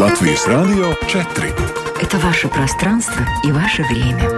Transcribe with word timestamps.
Латвийс 0.00 0.46
Радио 0.46 0.94
4. 1.08 1.52
Это 2.00 2.16
ваше 2.20 2.48
пространство 2.48 3.22
и 3.44 3.52
ваше 3.52 3.82
время. 3.82 4.30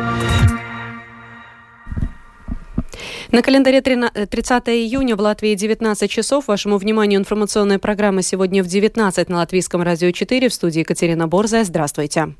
На 3.31 3.43
календаре 3.43 3.81
30 3.81 4.69
июня 4.71 5.15
в 5.15 5.21
Латвии 5.21 5.55
19 5.55 6.11
часов. 6.11 6.49
Вашему 6.49 6.79
вниманию 6.79 7.21
информационная 7.21 7.79
программа 7.79 8.23
сегодня 8.23 8.65
в 8.65 8.67
19 8.67 9.29
на 9.29 9.37
Латвийском 9.37 9.83
радио 9.83 10.11
4 10.11 10.49
в 10.49 10.53
студии 10.53 10.81
Екатерина 10.81 11.29
Борзая. 11.29 11.63
Здравствуйте. 11.63 12.35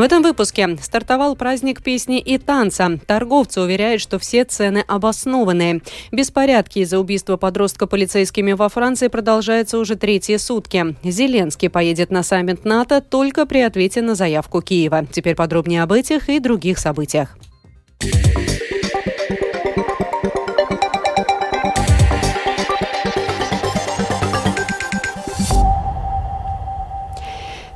В 0.00 0.02
этом 0.02 0.22
выпуске 0.22 0.78
стартовал 0.80 1.36
праздник 1.36 1.82
песни 1.82 2.20
и 2.20 2.38
танца. 2.38 2.98
Торговцы 3.06 3.60
уверяют, 3.60 4.00
что 4.00 4.18
все 4.18 4.44
цены 4.44 4.82
обоснованные. 4.88 5.82
Беспорядки 6.10 6.78
из-за 6.78 6.98
убийства 6.98 7.36
подростка 7.36 7.86
полицейскими 7.86 8.52
во 8.52 8.70
Франции 8.70 9.08
продолжаются 9.08 9.76
уже 9.76 9.96
третьи 9.96 10.38
сутки. 10.38 10.96
Зеленский 11.04 11.68
поедет 11.68 12.10
на 12.10 12.22
саммит 12.22 12.64
НАТО 12.64 13.02
только 13.02 13.44
при 13.44 13.58
ответе 13.58 14.00
на 14.00 14.14
заявку 14.14 14.62
Киева. 14.62 15.04
Теперь 15.04 15.34
подробнее 15.34 15.82
об 15.82 15.92
этих 15.92 16.30
и 16.30 16.40
других 16.40 16.78
событиях. 16.78 17.36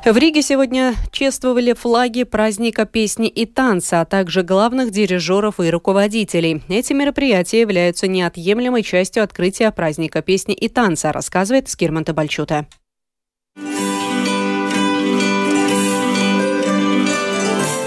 В 0.05 0.17
Риге 0.17 0.43
сегодня 0.43 0.93
чествовали 1.11 1.73
флаги 1.73 2.25
праздника 2.25 2.85
песни 2.85 3.27
и 3.27 3.47
танца, 3.47 4.01
а 4.01 4.05
также 4.05 4.43
главных 4.43 4.91
дирижеров 4.91 5.59
и 5.59 5.71
руководителей. 5.71 6.61
Эти 6.69 6.93
мероприятия 6.93 7.61
являются 7.61 8.07
неотъемлемой 8.07 8.83
частью 8.83 9.23
открытия 9.23 9.71
праздника 9.71 10.21
песни 10.21 10.53
и 10.53 10.69
танца, 10.69 11.11
рассказывает 11.11 11.69
Скирман 11.69 12.03
Табальчута. 12.03 12.67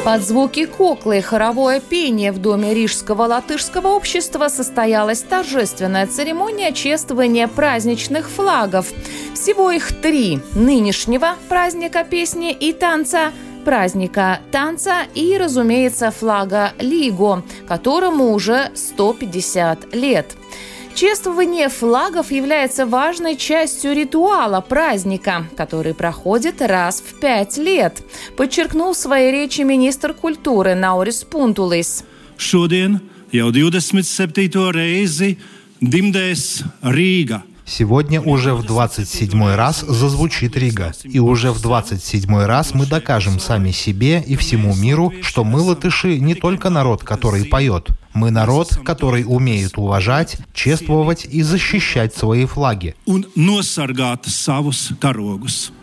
Под 0.04 0.22
звуки 0.22 0.64
куклы 0.64 1.18
и 1.18 1.20
хоровое 1.20 1.80
пение 1.80 2.32
в 2.32 2.38
Доме 2.38 2.72
Рижского 2.72 3.24
латышского 3.24 3.88
общества 3.88 4.48
состоялась 4.48 5.20
торжественная 5.20 6.06
церемония 6.06 6.72
чествования 6.72 7.46
праздничных 7.48 8.30
флагов. 8.30 8.86
Всего 9.34 9.70
их 9.70 10.00
три– 10.00 10.40
нынешнего 10.54 11.34
праздника 11.48 12.04
песни 12.04 12.52
и 12.52 12.72
танца, 12.72 13.32
праздника 13.64 14.40
танца 14.50 15.02
и, 15.14 15.36
разумеется, 15.36 16.10
флага 16.10 16.72
Лиго, 16.78 17.42
которому 17.66 18.32
уже 18.32 18.70
150 18.74 19.94
лет– 19.94 20.26
Чествование 20.94 21.68
флагов 21.68 22.30
является 22.32 22.86
важной 22.86 23.36
частью 23.36 23.94
ритуала 23.94 24.60
праздника, 24.60 25.46
который 25.56 25.94
проходит 25.94 26.60
раз 26.60 27.00
в 27.00 27.20
пять 27.20 27.56
лет, 27.56 28.02
подчеркнул 28.36 28.92
в 28.92 28.96
своей 28.96 29.30
речи 29.30 29.60
министр 29.62 30.12
культуры 30.14 30.74
Наурис 30.74 31.24
Пунтулис. 31.24 32.04
Šodien 32.36 33.00
jau 33.32 33.50
27. 33.50 34.70
reizi 34.70 35.38
dimdēs 35.80 36.62
Rīga– 36.82 37.42
Сегодня 37.68 38.22
уже 38.22 38.54
в 38.54 38.64
27 38.64 39.54
раз 39.54 39.80
зазвучит 39.80 40.56
Рига. 40.56 40.94
И 41.04 41.18
уже 41.18 41.52
в 41.52 41.60
27 41.60 42.44
раз 42.44 42.72
мы 42.72 42.86
докажем 42.86 43.38
сами 43.38 43.72
себе 43.72 44.24
и 44.26 44.36
всему 44.36 44.74
миру, 44.74 45.12
что 45.20 45.44
мы, 45.44 45.60
латыши, 45.60 46.18
не 46.18 46.34
только 46.34 46.70
народ, 46.70 47.04
который 47.04 47.44
поет. 47.44 47.88
Мы 48.14 48.30
народ, 48.30 48.78
который 48.84 49.24
умеет 49.26 49.78
уважать, 49.78 50.36
чествовать 50.52 51.24
и 51.24 51.42
защищать 51.42 52.14
свои 52.14 52.46
флаги. 52.46 52.94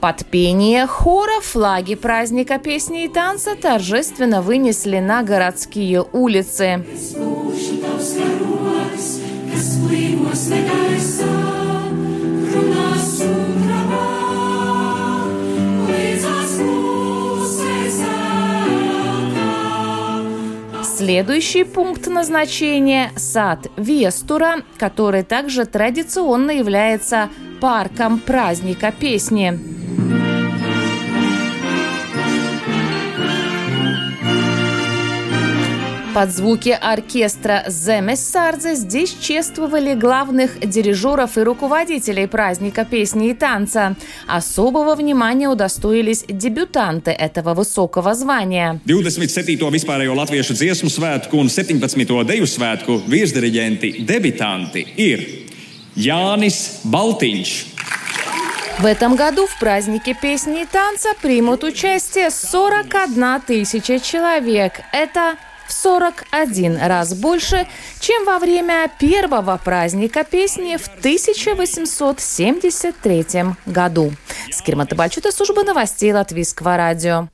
Под 0.01 0.25
пение 0.25 0.87
хора 0.87 1.41
флаги 1.41 1.95
праздника 1.95 2.59
песни 2.59 3.05
и 3.05 3.07
танца 3.07 3.55
торжественно 3.55 4.41
вынесли 4.41 4.99
на 4.99 5.23
городские 5.23 6.03
улицы. 6.11 6.85
Следующий 20.85 21.63
пункт 21.63 22.05
назначения– 22.07 23.11
сад 23.17 23.67
Вестура, 23.75 24.61
который 24.77 25.23
также 25.23 25.65
традиционно 25.65 26.51
является 26.51 27.29
парком 27.59 28.19
праздника 28.19 28.93
песни. 28.97 29.74
Под 36.15 36.31
звуки 36.31 36.69
оркестра 36.69 37.65
Земессардзе 37.67 38.75
здесь 38.75 39.13
чествовали 39.19 39.95
главных 39.95 40.61
дирижеров 40.61 41.37
и 41.37 41.41
руководителей 41.41 42.25
праздника 42.25 42.85
песни 42.85 43.31
и 43.31 43.33
танца. 43.33 43.97
Особого 44.25 44.95
внимания 44.95 45.49
удостоились 45.49 46.23
дебютанты 46.29 47.11
этого 47.11 47.53
высокого 47.53 48.15
звания. 48.15 48.79
27. 48.85 49.59
vispārējo 49.59 50.15
latviešu 50.15 50.55
dziesmu 50.55 50.87
svētku 50.87 51.35
un 51.35 51.51
17. 51.51 51.83
deju 52.23 52.47
svētku 52.47 53.01
virsdiriģenti 53.11 54.07
debitanti 54.07 54.85
ir 54.95 55.25
Jānis 55.99 56.79
Baltiņš, 56.87 57.75
в 58.79 58.85
этом 58.85 59.15
году 59.15 59.47
в 59.47 59.59
празднике 59.59 60.13
песни 60.13 60.61
и 60.61 60.65
танца 60.65 61.09
примут 61.21 61.63
участие 61.63 62.29
41 62.29 63.41
тысяча 63.41 63.99
человек. 63.99 64.81
Это 64.91 65.35
в 65.67 65.73
41 65.73 66.77
раз 66.77 67.13
больше, 67.13 67.67
чем 67.99 68.23
во 68.25 68.39
время 68.39 68.89
первого 68.99 69.59
праздника 69.63 70.23
песни 70.23 70.77
в 70.77 70.87
1873 70.87 73.55
году. 73.65 74.13
Скирма 74.51 74.85
Табачута, 74.85 75.31
служба 75.31 75.63
новостей 75.63 76.13
Латвийского 76.13 76.77
радио. 76.77 77.29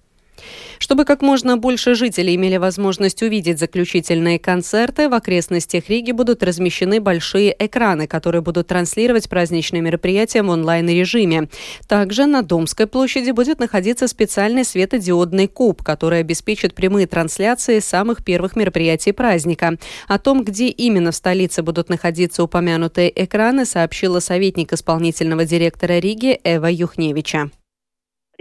Чтобы 0.81 1.05
как 1.05 1.21
можно 1.21 1.57
больше 1.57 1.93
жителей 1.93 2.35
имели 2.35 2.57
возможность 2.57 3.21
увидеть 3.21 3.59
заключительные 3.59 4.39
концерты, 4.39 5.09
в 5.09 5.13
окрестностях 5.13 5.87
Риги 5.89 6.11
будут 6.11 6.41
размещены 6.41 6.99
большие 6.99 7.55
экраны, 7.59 8.07
которые 8.07 8.41
будут 8.41 8.69
транслировать 8.69 9.29
праздничные 9.29 9.83
мероприятия 9.83 10.41
в 10.41 10.49
онлайн-режиме. 10.49 11.49
Также 11.87 12.25
на 12.25 12.41
Домской 12.41 12.87
площади 12.87 13.29
будет 13.29 13.59
находиться 13.59 14.07
специальный 14.07 14.65
светодиодный 14.65 15.47
куб, 15.47 15.83
который 15.83 16.19
обеспечит 16.19 16.73
прямые 16.73 17.05
трансляции 17.05 17.77
самых 17.77 18.25
первых 18.25 18.55
мероприятий 18.55 19.11
праздника. 19.11 19.77
О 20.07 20.17
том, 20.17 20.43
где 20.43 20.69
именно 20.69 21.11
в 21.11 21.15
столице 21.15 21.61
будут 21.61 21.89
находиться 21.89 22.41
упомянутые 22.41 23.13
экраны, 23.23 23.65
сообщила 23.65 24.19
советник 24.19 24.73
исполнительного 24.73 25.45
директора 25.45 25.99
Риги 25.99 26.39
Эва 26.43 26.71
Юхневича. 26.71 27.51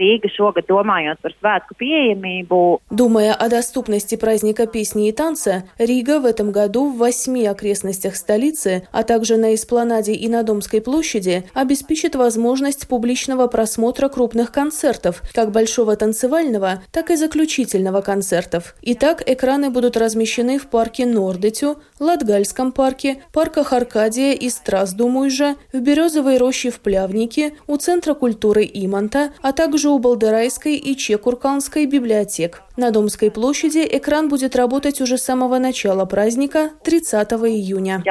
Рīga 0.01 0.31
šogad 0.33 0.65
domājot 0.65 1.21
par 1.21 1.33
svētku 1.37 1.77
pieejamību. 1.77 2.81
Думая 2.89 3.33
о 3.33 3.49
доступности 3.49 4.15
праздника 4.15 4.65
песни 4.65 5.07
и 5.09 5.11
танца, 5.11 5.63
Рига 5.77 6.19
в 6.19 6.25
этом 6.25 6.51
году 6.51 6.89
в 6.89 6.97
восьми 6.97 7.45
окрестностях 7.45 8.15
столицы, 8.15 8.87
а 8.91 9.03
также 9.03 9.37
на 9.37 9.53
Эспланаде 9.53 10.13
и 10.13 10.27
на 10.27 10.41
Домской 10.43 10.81
площади 10.81 11.43
обеспечит 11.53 12.15
возможность 12.15 12.87
публичного 12.87 13.45
просмотра 13.47 14.09
крупных 14.09 14.51
концертов, 14.51 15.21
как 15.33 15.51
большого 15.51 15.95
танцевального, 15.95 16.81
так 16.91 17.11
и 17.11 17.15
заключительного 17.15 18.01
концертов. 18.01 18.75
Итак, 18.81 19.21
экраны 19.25 19.69
будут 19.69 19.97
размещены 19.97 20.57
в 20.57 20.67
парке 20.67 21.05
Нордетю, 21.05 21.77
Латгальском 21.99 22.71
парке, 22.71 23.23
парках 23.31 23.73
Аркадия 23.73 24.33
и 24.33 24.49
Страсдумуйжа, 24.49 25.55
в 25.71 25.79
Березовой 25.79 26.37
роще 26.37 26.71
в 26.71 26.79
Плявнике, 26.79 27.53
у 27.67 27.77
Центра 27.77 28.15
культуры 28.15 28.67
Иманта, 28.73 29.31
а 29.41 29.51
также 29.51 29.90
у 29.91 29.99
Балдерайской 29.99 30.75
и 30.75 30.95
Чекурканской 30.95 31.85
библиотек. 31.85 32.63
На 32.77 32.91
Домской 32.91 33.29
площади 33.29 33.87
экран 33.89 34.29
будет 34.29 34.55
работать 34.55 35.01
уже 35.01 35.17
с 35.17 35.23
самого 35.23 35.59
начала 35.59 36.05
праздника 36.05 36.71
30 36.83 37.31
июня. 37.31 38.01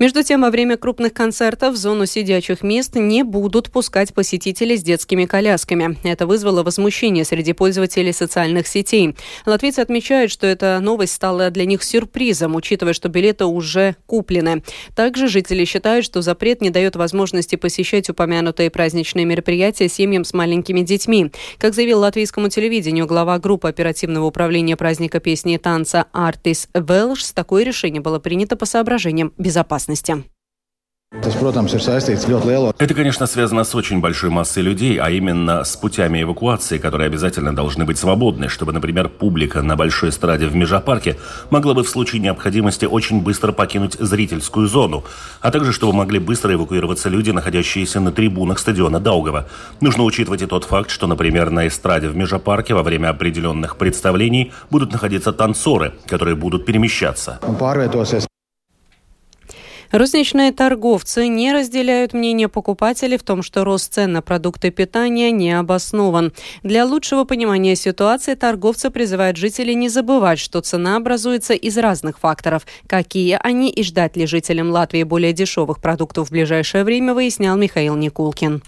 Между 0.00 0.22
тем, 0.22 0.40
во 0.40 0.50
время 0.50 0.78
крупных 0.78 1.12
концертов 1.12 1.74
в 1.74 1.76
зону 1.76 2.06
сидячих 2.06 2.62
мест 2.62 2.94
не 2.94 3.22
будут 3.22 3.70
пускать 3.70 4.14
посетителей 4.14 4.78
с 4.78 4.82
детскими 4.82 5.26
колясками. 5.26 5.98
Это 6.04 6.26
вызвало 6.26 6.62
возмущение 6.62 7.22
среди 7.26 7.52
пользователей 7.52 8.14
социальных 8.14 8.66
сетей. 8.66 9.14
Латвийцы 9.44 9.80
отмечают, 9.80 10.32
что 10.32 10.46
эта 10.46 10.80
новость 10.80 11.12
стала 11.12 11.50
для 11.50 11.66
них 11.66 11.82
сюрпризом, 11.82 12.54
учитывая, 12.54 12.94
что 12.94 13.10
билеты 13.10 13.44
уже 13.44 13.94
куплены. 14.06 14.62
Также 14.96 15.28
жители 15.28 15.66
считают, 15.66 16.06
что 16.06 16.22
запрет 16.22 16.62
не 16.62 16.70
дает 16.70 16.96
возможности 16.96 17.56
посещать 17.56 18.08
упомянутые 18.08 18.70
праздничные 18.70 19.26
мероприятия 19.26 19.90
семьям 19.90 20.24
с 20.24 20.32
маленькими 20.32 20.80
детьми. 20.80 21.30
Как 21.58 21.74
заявил 21.74 21.98
латвийскому 21.98 22.48
телевидению 22.48 23.06
глава 23.06 23.38
группы 23.38 23.68
оперативного 23.68 24.24
управления 24.24 24.78
праздника 24.78 25.20
песни 25.20 25.56
и 25.56 25.58
танца 25.58 26.06
«Артис 26.12 26.68
Велш», 26.72 27.22
такое 27.32 27.64
решение 27.64 28.00
было 28.00 28.18
принято 28.18 28.56
по 28.56 28.64
соображениям 28.64 29.34
безопасности 29.36 29.89
безопасности. 29.90 30.30
Это, 32.78 32.94
конечно, 32.94 33.26
связано 33.26 33.64
с 33.64 33.74
очень 33.74 34.00
большой 34.00 34.30
массой 34.30 34.62
людей, 34.62 34.96
а 34.98 35.10
именно 35.10 35.64
с 35.64 35.76
путями 35.76 36.22
эвакуации, 36.22 36.78
которые 36.78 37.08
обязательно 37.08 37.52
должны 37.52 37.84
быть 37.84 37.98
свободны, 37.98 38.48
чтобы, 38.48 38.72
например, 38.72 39.08
публика 39.08 39.60
на 39.60 39.74
большой 39.74 40.10
эстраде 40.10 40.46
в 40.46 40.54
Межапарке 40.54 41.16
могла 41.50 41.74
бы 41.74 41.82
в 41.82 41.88
случае 41.88 42.20
необходимости 42.20 42.84
очень 42.84 43.22
быстро 43.22 43.50
покинуть 43.50 43.94
зрительскую 43.94 44.68
зону, 44.68 45.02
а 45.40 45.50
также 45.50 45.72
чтобы 45.72 45.94
могли 45.94 46.20
быстро 46.20 46.54
эвакуироваться 46.54 47.08
люди, 47.08 47.32
находящиеся 47.32 47.98
на 47.98 48.12
трибунах 48.12 48.60
стадиона 48.60 49.00
Даугава. 49.00 49.48
Нужно 49.80 50.04
учитывать 50.04 50.42
и 50.42 50.46
тот 50.46 50.62
факт, 50.62 50.90
что, 50.90 51.08
например, 51.08 51.50
на 51.50 51.66
эстраде 51.66 52.06
в 52.06 52.16
Межапарке 52.16 52.74
во 52.74 52.84
время 52.84 53.08
определенных 53.08 53.78
представлений 53.78 54.52
будут 54.70 54.92
находиться 54.92 55.32
танцоры, 55.32 55.94
которые 56.06 56.36
будут 56.36 56.66
перемещаться. 56.66 57.40
Розничные 59.90 60.52
торговцы 60.52 61.26
не 61.26 61.52
разделяют 61.52 62.12
мнение 62.12 62.48
покупателей 62.48 63.18
в 63.18 63.24
том, 63.24 63.42
что 63.42 63.64
рост 63.64 63.92
цен 63.92 64.12
на 64.12 64.22
продукты 64.22 64.70
питания 64.70 65.32
не 65.32 65.52
обоснован. 65.58 66.32
Для 66.62 66.84
лучшего 66.84 67.24
понимания 67.24 67.74
ситуации 67.74 68.34
торговцы 68.34 68.90
призывают 68.90 69.36
жителей 69.36 69.74
не 69.74 69.88
забывать, 69.88 70.38
что 70.38 70.60
цена 70.60 70.96
образуется 70.96 71.54
из 71.54 71.76
разных 71.76 72.20
факторов. 72.20 72.66
Какие 72.86 73.36
они 73.42 73.68
и 73.70 73.82
ждать 73.82 74.16
ли 74.16 74.26
жителям 74.26 74.70
Латвии 74.70 75.02
более 75.02 75.32
дешевых 75.32 75.80
продуктов 75.80 76.28
в 76.28 76.30
ближайшее 76.30 76.84
время, 76.84 77.12
выяснял 77.12 77.56
Михаил 77.56 77.96
Никулкин. 77.96 78.62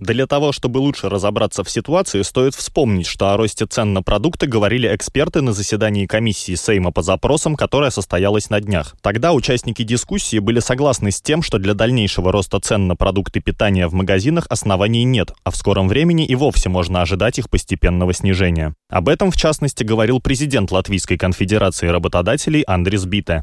Для 0.00 0.28
того, 0.28 0.52
чтобы 0.52 0.78
лучше 0.78 1.08
разобраться 1.08 1.64
в 1.64 1.70
ситуации, 1.70 2.22
стоит 2.22 2.54
вспомнить, 2.54 3.06
что 3.06 3.32
о 3.32 3.36
росте 3.36 3.66
цен 3.66 3.94
на 3.94 4.02
продукты 4.02 4.46
говорили 4.46 4.94
эксперты 4.94 5.40
на 5.40 5.52
заседании 5.52 6.06
комиссии 6.06 6.54
Сейма 6.54 6.92
по 6.92 7.02
запросам, 7.02 7.56
которая 7.56 7.90
состоялась 7.90 8.48
на 8.48 8.60
днях. 8.60 8.94
Тогда 9.02 9.32
участники 9.32 9.82
дискуссии 9.82 10.38
были 10.38 10.60
согласны 10.60 11.10
с 11.10 11.20
тем, 11.20 11.42
что 11.42 11.58
для 11.58 11.74
дальнейшего 11.74 12.30
роста 12.30 12.60
цен 12.60 12.86
на 12.86 12.94
продукты 12.94 13.40
питания 13.40 13.88
в 13.88 13.94
магазинах 13.94 14.46
оснований 14.50 15.02
нет, 15.02 15.32
а 15.42 15.50
в 15.50 15.56
скором 15.56 15.88
времени 15.88 16.24
и 16.24 16.36
вовсе 16.36 16.68
можно 16.68 17.02
ожидать 17.02 17.40
их 17.40 17.50
постепенного 17.50 18.12
снижения. 18.14 18.74
Об 18.88 19.08
этом, 19.08 19.32
в 19.32 19.36
частности, 19.36 19.82
говорил 19.82 20.20
президент 20.20 20.70
Латвийской 20.70 21.16
конфедерации 21.16 21.88
работодателей 21.88 22.62
Андрис 22.62 23.04
Бите. 23.04 23.42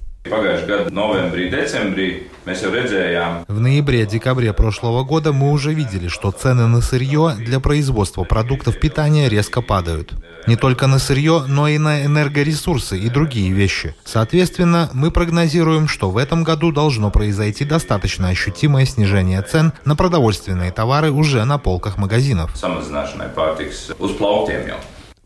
В 3.48 3.60
ноябре-декабре 3.60 4.54
прошлого 4.54 5.04
года 5.04 5.34
мы 5.34 5.52
уже 5.52 5.72
видели, 5.74 6.08
что 6.08 6.32
цены 6.32 6.66
на 6.66 6.82
сырье 6.82 7.36
для 7.38 7.60
производства 7.60 8.24
продуктов 8.24 8.80
питания 8.80 9.30
резко 9.30 9.62
падают. 9.62 10.14
Не 10.48 10.56
только 10.56 10.88
на 10.88 10.98
сырье, 10.98 11.44
но 11.48 11.68
и 11.68 11.78
на 11.78 12.06
энергоресурсы 12.06 12.98
и 12.98 13.10
другие 13.10 13.52
вещи. 13.52 13.96
Соответственно, 14.04 14.90
мы 14.94 15.12
прогнозируем, 15.12 15.88
что 15.88 16.10
в 16.10 16.18
этом 16.18 16.44
году 16.44 16.72
должно 16.72 17.12
произойти 17.12 17.64
достаточно 17.64 18.30
ощутимое 18.30 18.86
снижение 18.86 19.44
цен 19.44 19.74
на 19.86 19.96
продовольственные 19.96 20.72
товары 20.72 21.12
уже 21.12 21.44
на 21.46 21.60
полках 21.60 21.98
магазинов. 21.98 22.52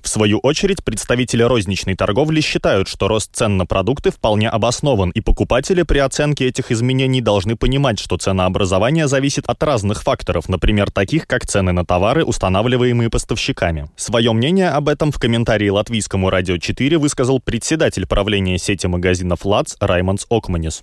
В 0.09 0.11
свою 0.11 0.39
очередь, 0.39 0.83
представители 0.83 1.43
розничной 1.43 1.93
торговли 1.93 2.41
считают, 2.41 2.87
что 2.87 3.07
рост 3.07 3.29
цен 3.31 3.57
на 3.57 3.67
продукты 3.67 4.09
вполне 4.09 4.49
обоснован, 4.49 5.11
и 5.11 5.21
покупатели 5.21 5.83
при 5.83 5.99
оценке 5.99 6.47
этих 6.47 6.71
изменений 6.71 7.21
должны 7.21 7.55
понимать, 7.55 7.99
что 7.99 8.17
ценообразование 8.17 9.07
зависит 9.07 9.45
от 9.45 9.61
разных 9.61 10.01
факторов, 10.01 10.49
например, 10.49 10.89
таких 10.89 11.27
как 11.27 11.45
цены 11.45 11.73
на 11.73 11.85
товары, 11.85 12.23
устанавливаемые 12.23 13.11
поставщиками. 13.11 13.87
Свое 13.97 14.33
мнение 14.33 14.69
об 14.69 14.89
этом 14.89 15.11
в 15.11 15.19
комментарии 15.19 15.69
Латвийскому 15.69 16.31
радио 16.31 16.57
4 16.57 16.97
высказал 16.97 17.39
председатель 17.39 18.07
правления 18.07 18.57
сети 18.57 18.87
магазинов 18.87 19.45
«ЛАЦ» 19.45 19.77
Раймондс 19.79 20.25
Окманис. 20.31 20.81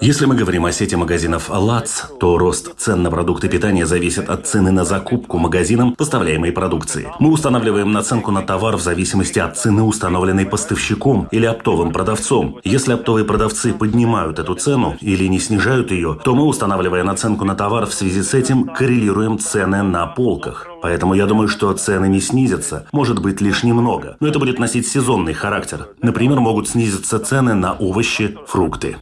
Если 0.00 0.26
мы 0.26 0.34
говорим 0.34 0.64
о 0.64 0.72
сети 0.72 0.96
магазинов 0.96 1.48
ЛАЦ, 1.50 2.12
то 2.18 2.36
рост 2.36 2.76
цен 2.78 3.04
на 3.04 3.12
продукты 3.12 3.48
питания 3.48 3.86
зависит 3.86 4.28
от 4.28 4.46
цены 4.48 4.72
на 4.72 4.84
закупку 4.84 5.38
магазином 5.38 5.94
поставляемой 5.94 6.50
продукции. 6.50 7.06
Мы 7.20 7.30
устанавливаем 7.30 7.92
наценку 7.92 8.32
на 8.32 8.42
товар 8.42 8.76
в 8.76 8.80
зависимости 8.80 9.38
от 9.38 9.56
цены, 9.56 9.84
установленной 9.84 10.46
поставщиком 10.46 11.28
или 11.30 11.46
оптовым 11.46 11.92
продавцом. 11.92 12.58
Если 12.64 12.94
оптовые 12.94 13.24
продавцы 13.24 13.72
поднимают 13.72 14.40
эту 14.40 14.56
цену 14.56 14.96
или 15.00 15.28
не 15.28 15.38
снижают 15.38 15.92
ее, 15.92 16.18
то 16.24 16.34
мы, 16.34 16.44
устанавливая 16.44 17.04
наценку 17.04 17.44
на 17.44 17.54
товар 17.54 17.86
в 17.86 17.94
связи 17.94 18.22
с 18.22 18.34
этим, 18.34 18.64
коррелируем 18.64 19.38
цены 19.38 19.84
на 19.84 20.06
полках. 20.08 20.66
Поэтому 20.86 21.14
я 21.14 21.26
думаю, 21.26 21.48
что 21.48 21.72
цены 21.72 22.06
не 22.06 22.20
снизятся, 22.20 22.86
может 22.92 23.20
быть 23.20 23.40
лишь 23.40 23.64
немного. 23.64 24.16
Но 24.20 24.28
это 24.28 24.38
будет 24.38 24.60
носить 24.60 24.86
сезонный 24.86 25.32
характер. 25.32 25.88
Например, 26.00 26.38
могут 26.38 26.68
снизиться 26.68 27.18
цены 27.18 27.54
на 27.54 27.72
овощи, 27.72 28.38
фрукты. 28.46 28.94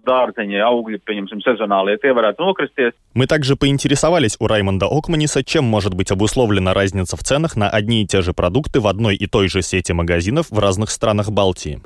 Мы 3.13 3.27
также 3.27 3.57
поинтересовались 3.57 4.37
у 4.41 4.47
Раймонда 4.47 4.87
Окманиса, 4.87 5.45
чем 5.45 5.65
может 5.65 5.93
быть 5.93 6.11
обусловлена 6.11 6.73
разница 6.73 7.19
в 7.19 7.23
ценах 7.23 7.55
на 7.55 7.69
одни 7.69 8.03
и 8.03 8.07
те 8.07 8.23
же 8.23 8.33
продукты 8.33 8.81
в 8.81 8.87
одной 8.87 9.15
и 9.15 9.27
той 9.27 9.49
же 9.49 9.61
сети 9.61 9.93
магазинов 9.93 10.47
в 10.51 10.59
разных 10.59 10.91
странах 10.91 11.31
Балтии. 11.31 11.83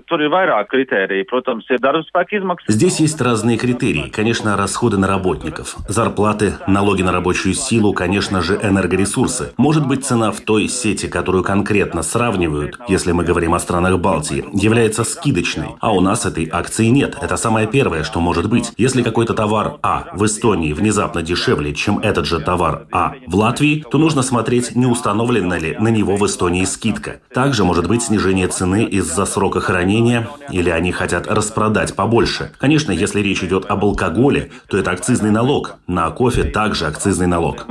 Здесь 2.68 3.00
есть 3.00 3.20
разные 3.20 3.58
критерии. 3.58 4.08
Конечно, 4.10 4.56
расходы 4.56 4.96
на 4.96 5.08
работников, 5.08 5.76
зарплаты, 5.88 6.54
налоги 6.68 7.02
на 7.02 7.10
рабочую 7.10 7.54
силу, 7.54 7.92
конечно 7.92 8.42
же, 8.42 8.54
энергоресурсы. 8.62 9.52
Может 9.56 9.87
быть, 9.88 10.04
цена 10.04 10.30
в 10.30 10.40
той 10.40 10.68
сети, 10.68 11.08
которую 11.08 11.42
конкретно 11.42 12.02
сравнивают, 12.02 12.78
если 12.88 13.12
мы 13.12 13.24
говорим 13.24 13.54
о 13.54 13.58
странах 13.58 13.98
Балтии, 13.98 14.44
является 14.52 15.04
скидочной, 15.04 15.70
а 15.80 15.92
у 15.92 16.00
нас 16.00 16.26
этой 16.26 16.48
акции 16.50 16.86
нет. 16.86 17.16
Это 17.20 17.36
самое 17.36 17.66
первое, 17.66 18.04
что 18.04 18.20
может 18.20 18.48
быть. 18.48 18.72
Если 18.76 19.02
какой-то 19.02 19.34
товар 19.34 19.78
А 19.82 20.08
в 20.12 20.24
Эстонии 20.24 20.72
внезапно 20.72 21.22
дешевле, 21.22 21.74
чем 21.74 21.98
этот 21.98 22.26
же 22.26 22.40
товар 22.40 22.86
А 22.92 23.14
в 23.26 23.34
Латвии, 23.34 23.84
то 23.90 23.98
нужно 23.98 24.22
смотреть, 24.22 24.76
не 24.76 24.86
установлена 24.86 25.58
ли 25.58 25.76
на 25.78 25.88
него 25.88 26.16
в 26.16 26.26
Эстонии 26.26 26.64
скидка. 26.64 27.20
Также 27.32 27.64
может 27.64 27.88
быть 27.88 28.02
снижение 28.02 28.48
цены 28.48 28.84
из-за 28.84 29.24
срока 29.26 29.60
хранения, 29.60 30.28
или 30.50 30.70
они 30.70 30.92
хотят 30.92 31.26
распродать 31.26 31.96
побольше. 31.96 32.52
Конечно, 32.58 32.92
если 32.92 33.20
речь 33.20 33.42
идет 33.42 33.66
об 33.68 33.84
алкоголе, 33.84 34.50
то 34.68 34.76
это 34.76 34.90
акцизный 34.90 35.30
налог. 35.30 35.76
На 35.86 36.10
кофе 36.10 36.44
также 36.44 36.86
акцизный 36.86 37.26
налог. 37.26 37.66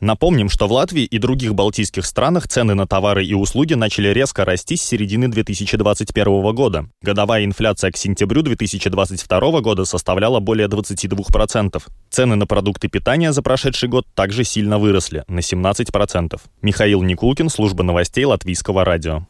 Напомним, 0.00 0.48
что 0.48 0.66
в 0.66 0.72
Латвии 0.72 1.04
и 1.04 1.18
других 1.18 1.54
балтийских 1.54 2.04
странах 2.04 2.48
цены 2.48 2.74
на 2.74 2.86
товары 2.86 3.24
и 3.24 3.34
услуги 3.34 3.74
начали 3.74 4.08
резко 4.08 4.44
расти 4.44 4.76
с 4.76 4.82
середины 4.82 5.28
2021 5.28 6.54
года. 6.54 6.86
Годовая 7.02 7.44
инфляция 7.44 7.90
к 7.90 7.96
сентябрю 7.96 8.42
2022 8.42 9.60
года 9.60 9.84
составляла 9.84 10.40
более 10.40 10.68
22%. 10.68 11.82
Цены 12.10 12.36
на 12.36 12.46
продукты 12.46 12.88
питания 12.88 13.32
за 13.32 13.42
прошедший 13.42 13.88
год 13.88 14.06
также 14.14 14.44
сильно 14.44 14.78
выросли, 14.78 15.24
на 15.28 15.40
17%. 15.40 16.40
Михаил 16.62 17.02
Никулкин, 17.02 17.48
служба 17.48 17.82
новостей 17.82 18.24
Латвийского 18.24 18.84
радио. 18.84 19.26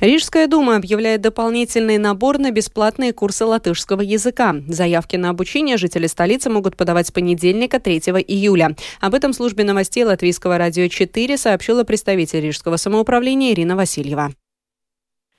Рижская 0.00 0.46
дума 0.46 0.76
объявляет 0.76 1.20
дополнительный 1.20 1.98
набор 1.98 2.38
на 2.38 2.50
бесплатные 2.50 3.12
курсы 3.12 3.44
латышского 3.44 4.00
языка. 4.00 4.56
Заявки 4.68 5.16
на 5.16 5.30
обучение 5.30 5.76
жители 5.76 6.06
столицы 6.06 6.50
могут 6.50 6.76
подавать 6.76 7.06
с 7.06 7.12
понедельника 7.12 7.78
3 7.78 7.98
июля. 8.26 8.76
Об 9.00 9.14
этом 9.14 9.32
службе 9.32 9.64
новостей 9.64 10.04
Латвийского 10.04 10.58
радио 10.58 10.88
4 10.88 11.36
сообщила 11.36 11.84
представитель 11.84 12.40
Рижского 12.40 12.76
самоуправления 12.76 13.52
Ирина 13.52 13.76
Васильева. 13.76 14.32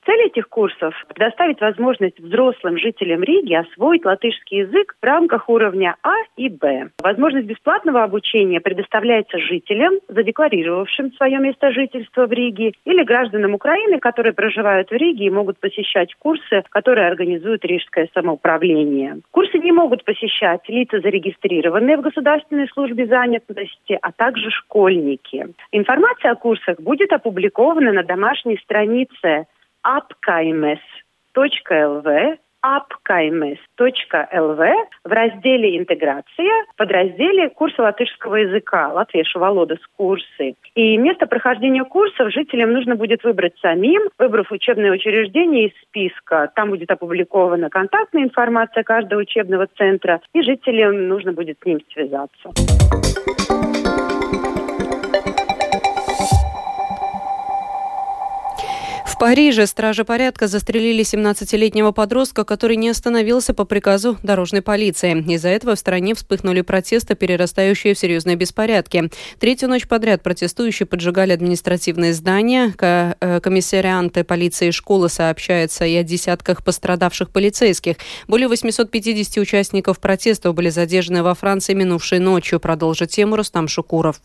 Цель 0.06 0.26
этих 0.26 0.48
курсов– 0.50 0.94
предоставить 1.08 1.60
возможность 1.62 2.20
взрослым 2.20 2.76
жителям 2.76 3.22
Риги 3.22 3.54
освоить 3.54 4.04
латышский 4.04 4.58
язык 4.58 4.96
в 5.00 5.04
рамках 5.04 5.48
уровня 5.48 5.96
А 6.02 6.14
и 6.36 6.50
Б. 6.50 6.90
Возможность 7.02 7.46
бесплатного 7.46 8.02
обучения 8.02 8.60
предоставляется 8.60 9.38
жителям, 9.38 9.94
задекларировавшим 10.08 11.12
свое 11.12 11.38
место 11.38 11.70
жительства 11.70 12.26
в 12.26 12.32
Риге, 12.32 12.72
или 12.84 13.02
гражданам 13.02 13.54
Украины, 13.54 13.98
которые 13.98 14.34
проживают 14.34 14.90
в 14.90 14.94
Риге 14.94 15.24
и 15.24 15.30
могут 15.30 15.58
посещать 15.58 16.14
курсы, 16.18 16.62
которые 16.68 17.06
организует 17.06 17.64
Рижское 17.64 18.08
самоуправление. 18.12 19.20
Курсы 19.30 19.58
не 19.58 19.72
могут 19.72 20.04
посещать 20.04 20.68
лица, 20.68 21.00
зарегистрированные 21.00 21.96
в 21.96 22.02
Государственной 22.02 22.68
службе 22.68 23.06
занятости, 23.06 23.98
а 24.02 24.12
также 24.12 24.50
школьники. 24.50 25.46
Информация 25.72 26.32
о 26.32 26.36
курсах 26.36 26.78
будет 26.78 27.10
опубликована 27.10 27.92
на 27.92 28.02
домашней 28.02 28.58
странице 28.58 29.46
apkaimes.lv 29.84 32.38
apkaimes.lv 32.64 34.62
в 35.04 35.12
разделе 35.12 35.78
«Интеграция» 35.78 36.64
в 36.72 36.76
подразделе 36.76 37.50
«Курсы 37.50 37.82
латышского 37.82 38.36
языка» 38.36 38.90
Латвiešu 38.92 39.38
валодас 39.38 39.80
курсы. 39.96 40.54
И 40.74 40.96
место 40.96 41.26
прохождения 41.26 41.84
курсов 41.84 42.32
жителям 42.32 42.72
нужно 42.72 42.96
будет 42.96 43.22
выбрать 43.22 43.58
самим, 43.58 44.08
выбрав 44.18 44.50
учебное 44.50 44.92
учреждение 44.92 45.68
из 45.68 45.72
списка. 45.82 46.50
Там 46.54 46.70
будет 46.70 46.90
опубликована 46.90 47.68
контактная 47.68 48.22
информация 48.22 48.82
каждого 48.82 49.20
учебного 49.20 49.66
центра, 49.76 50.22
и 50.32 50.40
жителям 50.40 51.08
нужно 51.08 51.32
будет 51.32 51.58
с 51.62 51.66
ним 51.66 51.80
связаться. 51.92 52.50
Париже 59.24 59.66
стражи 59.66 60.04
порядка 60.04 60.48
застрелили 60.48 61.02
17-летнего 61.02 61.92
подростка, 61.92 62.44
который 62.44 62.76
не 62.76 62.90
остановился 62.90 63.54
по 63.54 63.64
приказу 63.64 64.18
дорожной 64.22 64.60
полиции. 64.60 65.24
Из-за 65.32 65.48
этого 65.48 65.76
в 65.76 65.78
стране 65.78 66.14
вспыхнули 66.14 66.60
протесты, 66.60 67.14
перерастающие 67.14 67.94
в 67.94 67.98
серьезные 67.98 68.36
беспорядки. 68.36 69.08
Третью 69.38 69.70
ночь 69.70 69.88
подряд 69.88 70.22
протестующие 70.22 70.84
поджигали 70.84 71.32
административные 71.32 72.12
здания. 72.12 72.74
Э, 72.78 73.40
комиссарианты 73.40 74.24
полиции 74.24 74.68
и 74.68 74.72
школы 74.72 75.08
сообщаются 75.08 75.86
и 75.86 75.94
о 75.96 76.02
десятках 76.02 76.62
пострадавших 76.62 77.30
полицейских. 77.30 77.96
Более 78.28 78.48
850 78.48 79.38
участников 79.38 80.00
протестов 80.00 80.54
были 80.54 80.68
задержаны 80.68 81.22
во 81.22 81.34
Франции 81.34 81.72
минувшей 81.72 82.18
ночью. 82.18 82.60
Продолжит 82.60 83.08
тему 83.08 83.36
Рустам 83.36 83.68
Шукуров. 83.68 84.20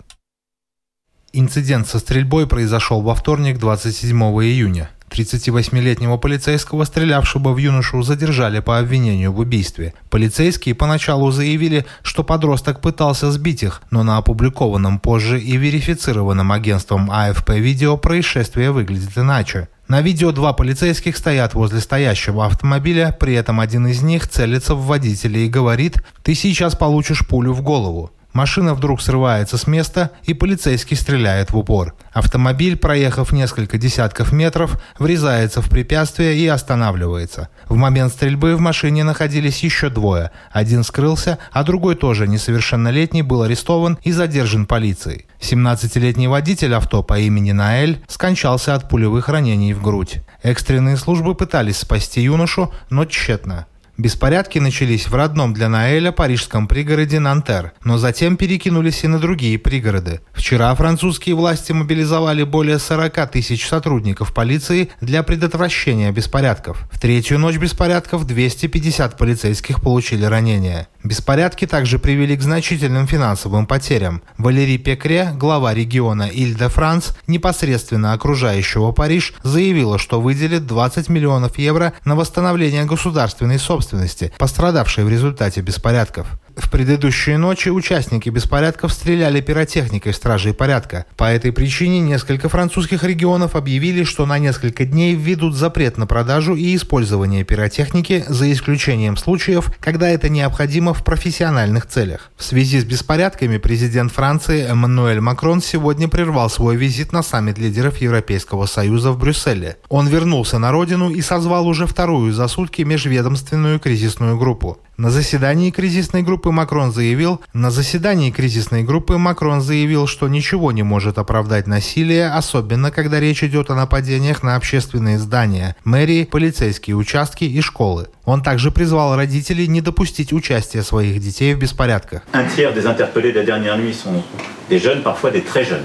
Инцидент 1.31 1.87
со 1.87 1.99
стрельбой 1.99 2.47
произошел 2.47 3.01
во 3.01 3.13
вторник, 3.13 3.59
27 3.59 4.19
июня. 4.19 4.89
38-летнего 5.09 6.17
полицейского, 6.17 6.85
стрелявшего 6.85 7.53
в 7.53 7.57
юношу, 7.57 8.01
задержали 8.01 8.61
по 8.61 8.79
обвинению 8.79 9.31
в 9.31 9.39
убийстве. 9.39 9.93
Полицейские 10.09 10.73
поначалу 10.73 11.29
заявили, 11.29 11.85
что 12.01 12.23
подросток 12.23 12.81
пытался 12.81 13.31
сбить 13.31 13.61
их, 13.61 13.81
но 13.91 14.01
на 14.01 14.17
опубликованном 14.17 14.99
позже 14.99 15.39
и 15.39 15.55
верифицированном 15.57 16.51
агентством 16.51 17.11
АФП 17.11 17.51
видео 17.51 17.97
происшествие 17.97 18.71
выглядит 18.71 19.15
иначе. 19.15 19.67
На 19.87 20.01
видео 20.01 20.31
два 20.31 20.53
полицейских 20.53 21.17
стоят 21.17 21.53
возле 21.53 21.79
стоящего 21.79 22.45
автомобиля, 22.45 23.15
при 23.19 23.33
этом 23.33 23.59
один 23.59 23.87
из 23.87 24.01
них 24.01 24.27
целится 24.27 24.73
в 24.73 24.85
водителя 24.85 25.39
и 25.41 25.49
говорит 25.49 26.03
«Ты 26.23 26.33
сейчас 26.33 26.75
получишь 26.75 27.27
пулю 27.27 27.53
в 27.53 27.61
голову». 27.61 28.11
Машина 28.33 28.75
вдруг 28.75 29.01
срывается 29.01 29.57
с 29.57 29.65
места, 29.65 30.11
и 30.23 30.33
полицейский 30.33 30.95
стреляет 30.95 31.51
в 31.51 31.57
упор. 31.57 31.95
Автомобиль, 32.13 32.77
проехав 32.77 33.31
несколько 33.31 33.77
десятков 33.77 34.31
метров, 34.31 34.79
врезается 34.99 35.61
в 35.61 35.69
препятствие 35.69 36.37
и 36.37 36.47
останавливается. 36.47 37.49
В 37.67 37.75
момент 37.75 38.13
стрельбы 38.13 38.55
в 38.55 38.59
машине 38.59 39.03
находились 39.03 39.63
еще 39.63 39.89
двое. 39.89 40.31
Один 40.51 40.83
скрылся, 40.83 41.39
а 41.51 41.63
другой 41.63 41.95
тоже 41.95 42.27
несовершеннолетний 42.27 43.23
был 43.23 43.41
арестован 43.41 43.97
и 44.03 44.11
задержан 44.11 44.67
полицией. 44.67 45.25
17-летний 45.41 46.27
водитель 46.27 46.75
авто 46.75 47.01
по 47.01 47.17
имени 47.19 47.51
Наэль 47.51 48.03
скончался 48.07 48.75
от 48.75 48.89
пулевых 48.89 49.27
ранений 49.29 49.73
в 49.73 49.81
грудь. 49.81 50.21
Экстренные 50.43 50.97
службы 50.97 51.33
пытались 51.33 51.77
спасти 51.77 52.21
юношу, 52.21 52.71
но 52.89 53.05
тщетно. 53.05 53.65
Беспорядки 53.99 54.59
начались 54.59 55.09
в 55.09 55.13
родном 55.13 55.53
для 55.53 55.67
Наэля 55.67 56.13
парижском 56.13 56.69
пригороде 56.69 57.19
Нантер, 57.19 57.73
но 57.83 57.97
затем 57.97 58.37
перекинулись 58.37 59.03
и 59.03 59.07
на 59.07 59.19
другие 59.19 59.59
пригороды. 59.59 60.21
Вчера 60.31 60.73
французские 60.73 61.35
власти 61.35 61.73
мобилизовали 61.73 62.43
более 62.43 62.79
40 62.79 63.29
тысяч 63.29 63.67
сотрудников 63.67 64.33
полиции 64.33 64.89
для 65.01 65.21
предотвращения 65.21 66.13
беспорядков. 66.13 66.87
В 66.93 66.97
третью 66.97 67.39
ночь 67.39 67.57
беспорядков 67.57 68.25
250 68.25 69.17
полицейских 69.17 69.81
получили 69.81 70.23
ранения. 70.23 70.87
Беспорядки 71.03 71.67
также 71.67 71.99
привели 71.99 72.37
к 72.37 72.41
значительным 72.41 73.05
финансовым 73.05 73.65
потерям. 73.65 74.21
Валерий 74.37 74.77
Пекре, 74.77 75.31
глава 75.33 75.73
региона 75.73 76.29
Иль-де-Франс, 76.31 77.17
непосредственно 77.27 78.13
окружающего 78.13 78.93
Париж, 78.93 79.33
заявила, 79.43 79.97
что 79.97 80.21
выделит 80.21 80.67
20 80.67 81.09
миллионов 81.09 81.57
евро 81.57 81.93
на 82.05 82.15
восстановление 82.15 82.85
государственной 82.85 83.59
собственности, 83.59 83.88
пострадавшей 84.37 85.03
в 85.03 85.09
результате 85.09 85.61
беспорядков. 85.61 86.27
В 86.59 86.69
предыдущие 86.69 87.37
ночи 87.37 87.69
участники 87.69 88.29
беспорядков 88.29 88.91
стреляли 88.91 89.39
пиротехникой 89.39 90.13
стражей 90.13 90.53
порядка. 90.53 91.05
По 91.15 91.23
этой 91.23 91.53
причине 91.53 92.01
несколько 92.01 92.49
французских 92.49 93.03
регионов 93.03 93.55
объявили, 93.55 94.03
что 94.03 94.25
на 94.25 94.37
несколько 94.39 94.85
дней 94.85 95.15
введут 95.15 95.55
запрет 95.55 95.97
на 95.97 96.05
продажу 96.05 96.55
и 96.55 96.75
использование 96.75 97.45
пиротехники, 97.45 98.25
за 98.27 98.51
исключением 98.51 99.15
случаев, 99.15 99.71
когда 99.79 100.09
это 100.09 100.27
необходимо 100.27 100.93
в 100.93 101.03
профессиональных 101.03 101.87
целях. 101.87 102.29
В 102.35 102.43
связи 102.43 102.79
с 102.79 102.83
беспорядками 102.83 103.57
президент 103.57 104.11
Франции 104.11 104.69
Эммануэль 104.69 105.21
Макрон 105.21 105.61
сегодня 105.61 106.09
прервал 106.09 106.49
свой 106.49 106.75
визит 106.75 107.13
на 107.13 107.23
саммит 107.23 107.57
лидеров 107.57 107.97
Европейского 107.97 108.65
Союза 108.65 109.11
в 109.11 109.17
Брюсселе. 109.17 109.77
Он 109.87 110.07
вернулся 110.07 110.59
на 110.59 110.71
родину 110.71 111.09
и 111.09 111.21
созвал 111.21 111.67
уже 111.67 111.87
вторую 111.87 112.33
за 112.33 112.47
сутки 112.49 112.81
межведомственную 112.81 113.79
кризисную 113.79 114.37
группу. 114.37 114.77
На 114.99 115.11
заседании 115.11 115.71
кризисной 115.71 116.23
группы 116.23 116.51
Макрон 116.51 116.91
заявил, 116.91 117.39
на 117.53 117.71
заседании 117.71 118.31
кризисной 118.31 118.83
группы 118.83 119.17
Макрон 119.17 119.61
заявил, 119.61 120.07
что 120.07 120.27
ничего 120.27 120.73
не 120.73 120.83
может 120.83 121.17
оправдать 121.17 121.67
насилие, 121.67 122.27
особенно 122.27 122.91
когда 122.91 123.17
речь 123.17 123.41
идет 123.41 123.69
о 123.69 123.75
нападениях 123.75 124.43
на 124.43 124.57
общественные 124.57 125.17
здания, 125.17 125.77
мэрии, 125.85 126.25
полицейские 126.25 126.97
участки 126.97 127.45
и 127.45 127.61
школы. 127.61 128.09
Он 128.29 128.43
также 128.43 128.69
призвал 128.69 129.15
родителей 129.15 129.67
не 129.67 129.81
допустить 129.81 130.33
участия 130.33 130.83
своих 130.83 131.19
детей 131.19 131.55
в 131.55 131.57
беспорядках. 131.57 132.21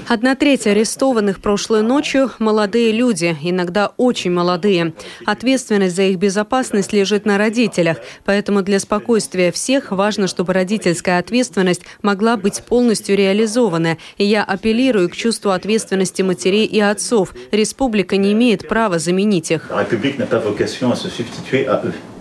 Одна 0.07 0.35
треть 0.35 0.67
арестованных 0.67 1.39
прошлой 1.39 1.81
ночью– 1.81 2.31
молодые 2.39 2.91
люди, 2.91 3.35
иногда 3.41 3.91
очень 3.97 4.29
молодые. 4.29 4.93
Ответственность 5.25 5.95
за 5.95 6.03
их 6.03 6.17
безопасность 6.17 6.93
лежит 6.93 7.25
на 7.25 7.39
родителях, 7.39 7.97
поэтому 8.25 8.61
для 8.61 8.79
спокойствия 8.79 9.51
всех 9.51 9.91
важно, 9.91 10.27
чтобы 10.27 10.53
родительская 10.53 11.17
ответственность 11.17 11.81
могла 12.03 12.37
быть 12.37 12.61
полностью 12.61 13.17
реализована. 13.17 13.97
И 14.19 14.25
я 14.25 14.43
апеллирую 14.43 15.09
к 15.09 15.15
чувству 15.15 15.49
ответственности 15.49 16.21
матерей 16.21 16.65
и 16.65 16.79
отцов. 16.79 17.33
Республика 17.51 18.17
не 18.17 18.33
имеет 18.33 18.67
права 18.67 18.99
заменить 18.99 19.49
их. 19.49 19.71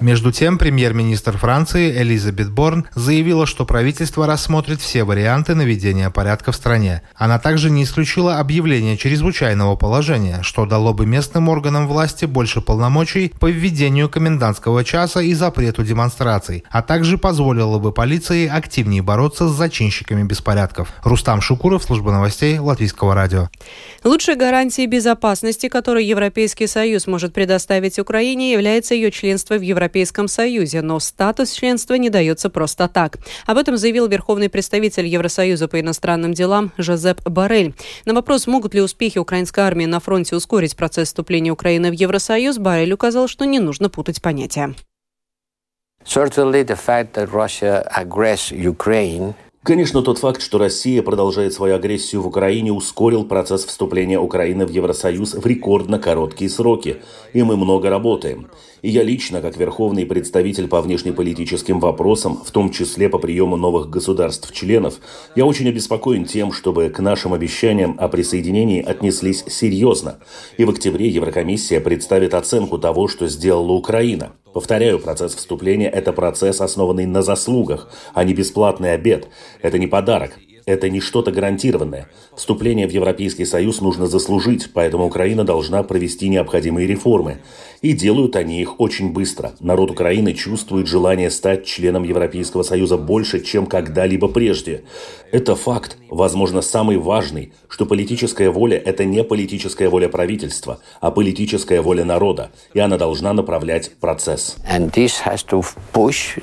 Между 0.00 0.13
тем, 0.30 0.59
премьер-министр 0.59 1.37
Франции 1.37 2.00
Элизабет 2.00 2.50
Борн 2.50 2.87
заявила, 2.94 3.47
что 3.47 3.64
правительство 3.64 4.26
рассмотрит 4.26 4.80
все 4.80 5.02
варианты 5.02 5.54
наведения 5.54 6.09
порядка 6.11 6.52
в 6.52 6.56
стране. 6.56 7.02
Она 7.16 7.38
также 7.38 7.71
не 7.71 7.83
исключила 7.83 8.38
объявление 8.38 8.97
чрезвычайного 8.97 9.76
положения, 9.76 10.40
что 10.42 10.66
дало 10.66 10.94
бы 10.94 11.04
местным 11.04 11.49
органам 11.49 11.88
власти 11.88 12.26
больше 12.26 12.61
полномочий 12.61 13.33
по 13.40 13.50
введению 13.50 14.09
комендантского 14.09 14.85
часа 14.85 15.21
и 15.21 15.35
запрету 15.35 15.83
демонстраций, 15.83 16.64
а 16.71 16.83
также 16.83 17.18
позволило 17.18 17.78
бы 17.78 17.92
полиции 17.92 18.47
активнее 18.47 19.02
бороться 19.02 19.49
с 19.49 19.52
зачинщиками 19.52 20.23
беспорядков. 20.23 20.92
Рустам 21.02 21.40
Шукуров, 21.40 21.83
служба 21.83 22.12
новостей 22.12 22.59
Латвийского 22.59 23.14
радио. 23.14 23.49
Лучшей 24.04 24.37
гарантией 24.37 24.87
безопасности, 24.87 25.68
которую 25.68 26.06
Европейский 26.06 26.66
Союз 26.66 27.06
может 27.06 27.33
предоставить 27.33 27.99
Украине, 27.99 28.52
является 28.52 28.94
ее 28.94 29.11
членство 29.11 29.54
в 29.54 29.62
Европейском 29.62 30.03
Союзе, 30.28 30.82
но 30.82 30.99
статус 31.00 31.52
членства 31.52 31.94
не 31.94 32.11
дается 32.11 32.50
просто 32.50 32.88
так. 32.88 33.18
Об 33.46 33.58
этом 33.58 33.76
заявил 33.76 34.06
верховный 34.06 34.49
представитель 34.49 35.06
Евросоюза 35.06 35.68
по 35.68 35.80
иностранным 35.80 36.34
делам 36.34 36.73
Жозеп 36.78 37.20
Барель. 37.28 37.75
На 38.04 38.14
вопрос, 38.14 38.46
могут 38.46 38.75
ли 38.75 38.80
успехи 38.80 39.18
украинской 39.18 39.61
армии 39.61 39.87
на 39.87 40.00
фронте 40.00 40.37
ускорить 40.37 40.76
процесс 40.76 41.08
вступления 41.08 41.50
Украины 41.50 41.90
в 41.90 41.94
Евросоюз, 41.94 42.58
Барель 42.58 42.92
указал, 42.92 43.28
что 43.28 43.44
не 43.44 43.61
нужно 43.61 43.88
путать 43.88 44.20
понятия. 44.20 44.75
Конечно, 49.64 50.02
тот 50.02 50.18
факт, 50.18 50.42
что 50.42 50.59
Россия 50.59 51.00
продолжает 51.00 51.54
свою 51.54 51.76
агрессию 51.76 52.21
в 52.21 52.26
Украине, 52.26 52.71
ускорил 52.71 53.25
процесс 53.25 53.64
вступления 53.64 54.21
Украины 54.21 54.66
в 54.66 54.71
Евросоюз 54.71 55.33
в 55.33 55.47
рекордно 55.47 55.99
короткие 55.99 56.50
сроки, 56.50 56.99
и 57.33 57.42
мы 57.42 57.56
много 57.56 57.88
работаем. 57.88 58.49
И 58.83 58.90
я 58.90 59.02
лично, 59.02 59.40
как 59.40 59.56
верховный 59.56 60.04
представитель 60.04 60.68
по 60.68 60.83
внешнеполитическим 60.83 61.80
вопросам, 61.80 62.42
в 62.44 62.50
том 62.50 62.71
числе 62.71 63.09
по 63.09 63.18
приему 63.18 63.56
новых 63.56 63.88
государств-членов, 63.88 64.97
я 65.35 65.47
очень 65.47 65.71
обеспокоен 65.71 66.26
тем, 66.26 66.52
чтобы 66.52 66.90
к 66.90 66.99
нашим 67.00 67.33
обещаниям 67.33 67.97
о 67.99 68.09
присоединении 68.09 68.83
отнеслись 68.83 69.47
серьезно. 69.49 70.18
И 70.59 70.66
в 70.66 70.71
октябре 70.71 71.09
Еврокомиссия 71.09 71.80
представит 71.80 72.35
оценку 72.35 72.76
того, 72.76 73.09
что 73.09 73.28
сделала 73.28 73.73
Украина. 73.73 74.35
Повторяю, 74.54 75.00
процесс 75.00 75.34
вступления– 75.34 75.88
это 75.90 76.12
процесс, 76.12 76.61
основанный 76.61 77.06
на 77.06 77.23
заслугах, 77.23 77.90
а 78.14 78.23
не 78.23 78.34
бесплатный 78.34 78.94
обед. 78.94 79.28
Это 79.61 79.80
не 79.80 79.88
подарок. 79.88 80.38
Это 80.66 80.88
не 80.88 81.00
что-то 81.00 81.30
гарантированное. 81.30 82.09
Вступление 82.35 82.88
в 82.88 82.90
Европейский 82.90 83.44
Союз 83.44 83.80
нужно 83.80 84.06
заслужить, 84.06 84.71
поэтому 84.73 85.04
Украина 85.06 85.44
должна 85.44 85.83
провести 85.83 86.28
необходимые 86.28 86.87
реформы. 86.87 87.38
И 87.83 87.92
делают 87.92 88.35
они 88.37 88.62
их 88.62 88.80
очень 88.80 89.12
быстро. 89.12 89.52
Народ 89.61 89.90
Украины 89.90 90.33
чувствует 90.33 90.87
желание 90.87 91.30
стать 91.30 91.66
членом 91.66 92.02
Европейского 92.02 92.62
Союза 92.62 92.97
больше, 92.97 93.40
чем 93.40 93.66
когда-либо 93.66 94.28
прежде. 94.28 94.85
Это 95.33 95.54
факт, 95.54 95.99
возможно, 96.09 96.62
самый 96.62 96.97
важный, 96.97 97.52
что 97.68 97.85
политическая 97.85 98.49
воля– 98.49 98.78
это 98.85 99.04
не 99.04 99.23
политическая 99.23 99.90
воля 99.90 100.09
правительства, 100.09 100.80
а 101.00 101.11
политическая 101.11 101.83
воля 101.83 102.04
народа, 102.04 102.52
и 102.73 102.80
она 102.80 102.97
должна 102.97 103.35
направлять 103.35 103.90
процесс. 104.00 104.56
And 104.66 104.90
this 104.92 105.25
has 105.26 105.44
to 105.49 105.62
push 105.92 106.38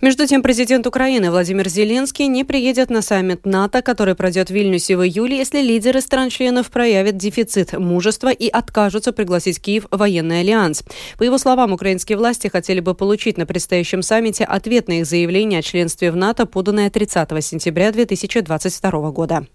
между 0.00 0.26
тем, 0.26 0.42
президент 0.42 0.86
Украины 0.86 1.30
Владимир 1.30 1.68
Зеленский 1.68 2.26
не 2.28 2.44
приедет 2.44 2.88
на 2.88 3.02
саммит 3.02 3.44
НАТО, 3.44 3.82
который 3.82 4.14
пройдет 4.14 4.48
в 4.48 4.54
Вильнюсе 4.54 4.96
в 4.96 5.04
июле, 5.04 5.38
если 5.38 5.60
лидеры 5.60 6.00
стран-членов 6.00 6.70
проявят 6.70 7.16
дефицит 7.16 7.72
мужества 7.72 8.30
и 8.30 8.48
откажутся 8.48 9.12
пригласить 9.12 9.60
Киев 9.60 9.86
в 9.90 9.96
военный 9.96 10.40
альянс. 10.40 10.84
По 11.18 11.24
его 11.24 11.36
словам, 11.38 11.72
украинские 11.72 12.16
власти 12.16 12.48
хотели 12.48 12.80
бы 12.80 12.94
получить 12.94 13.38
на 13.38 13.46
предстоящем 13.46 14.02
саммите 14.02 14.44
ответ 14.44 14.88
на 14.88 15.00
их 15.00 15.06
заявление 15.06 15.60
о 15.60 15.62
членстве 15.62 16.12
в 16.12 16.16
НАТО, 16.16 16.46
поданное 16.46 16.90
30 16.90 17.44
сентября 17.44 17.90
2022 17.90 19.10
года. 19.10 19.46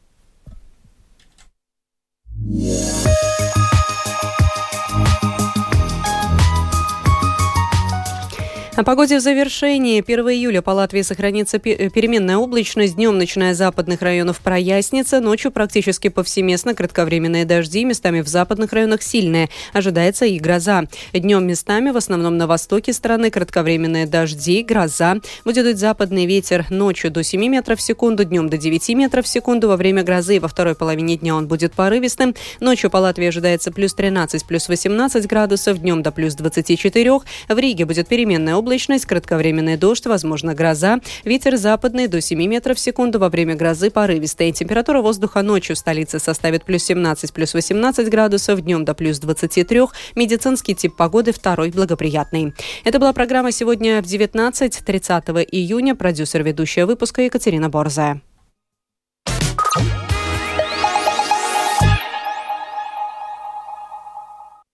О 8.75 8.83
погоде 8.83 9.19
в 9.19 9.21
завершении. 9.21 10.01
1 10.01 10.29
июля 10.29 10.63
по 10.63 10.71
Латвии 10.71 11.03
сохранится 11.03 11.57
э, 11.57 11.91
переменная 11.91 12.37
облачность. 12.37 12.95
Днем, 12.95 13.19
начиная 13.19 13.53
с 13.53 13.57
западных 13.57 14.01
районов, 14.01 14.39
прояснится. 14.39 15.19
Ночью 15.19 15.51
практически 15.51 16.07
повсеместно 16.07 16.73
кратковременные 16.73 17.45
дожди. 17.45 17.85
Местами 17.85 18.21
в 18.21 18.27
западных 18.27 18.73
районах 18.73 19.03
сильные. 19.03 19.49
Ожидается 19.73 20.25
и 20.25 20.39
гроза. 20.39 20.85
Днем 21.13 21.45
местами, 21.45 21.91
в 21.91 21.97
основном 21.97 22.37
на 22.37 22.47
востоке 22.47 22.93
страны, 22.93 23.29
кратковременные 23.29 24.07
дожди, 24.07 24.63
гроза. 24.63 25.17
Будет 25.45 25.65
дуть 25.65 25.77
западный 25.77 26.25
ветер 26.25 26.65
ночью 26.71 27.11
до 27.11 27.21
7 27.21 27.45
метров 27.45 27.77
в 27.77 27.81
секунду, 27.83 28.23
днем 28.23 28.49
до 28.49 28.57
9 28.57 28.89
метров 28.95 29.25
в 29.25 29.29
секунду. 29.29 29.67
Во 29.67 29.77
время 29.77 30.01
грозы 30.01 30.39
во 30.39 30.47
второй 30.47 30.73
половине 30.73 31.15
дня 31.17 31.35
он 31.35 31.47
будет 31.47 31.73
порывистым. 31.73 32.33
Ночью 32.59 32.89
по 32.89 32.97
Латвии 32.97 33.27
ожидается 33.27 33.71
плюс 33.71 33.93
13, 33.93 34.43
плюс 34.47 34.67
18 34.67 35.27
градусов, 35.27 35.77
днем 35.77 36.01
до 36.01 36.11
плюс 36.11 36.33
24. 36.33 37.19
В 37.49 37.59
Риге 37.59 37.85
будет 37.85 38.07
переменная 38.07 38.55
облачность, 38.55 38.62
кратковременный 39.05 39.77
дождь, 39.77 40.05
возможно 40.05 40.53
гроза. 40.53 40.99
Ветер 41.23 41.57
западный 41.57 42.07
до 42.07 42.21
7 42.21 42.43
метров 42.45 42.77
в 42.77 42.79
секунду. 42.79 43.19
Во 43.19 43.29
время 43.29 43.55
грозы 43.55 43.91
порывистая. 43.91 44.51
Температура 44.51 45.01
воздуха 45.01 45.41
ночью 45.41 45.75
в 45.75 45.79
столице 45.79 46.19
составит 46.19 46.65
плюс 46.65 46.83
17, 46.83 47.31
плюс 47.33 47.53
18 47.53 48.09
градусов, 48.09 48.61
днем 48.61 48.85
до 48.85 48.93
плюс 48.93 49.19
23. 49.19 49.81
Медицинский 50.15 50.75
тип 50.75 50.95
погоды 50.95 51.31
второй 51.31 51.71
благоприятный. 51.71 52.53
Это 52.83 52.99
была 52.99 53.13
программа 53.13 53.51
сегодня 53.51 54.01
в 54.01 54.05
19, 54.05 54.79
30 54.85 55.23
июня. 55.51 55.95
Продюсер 55.95 56.43
ведущая 56.43 56.85
выпуска 56.85 57.21
Екатерина 57.21 57.69
Борзая. 57.69 58.21